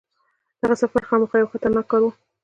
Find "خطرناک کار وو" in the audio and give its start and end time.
1.53-2.11